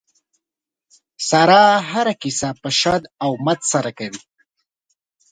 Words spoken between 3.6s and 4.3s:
سره کوي.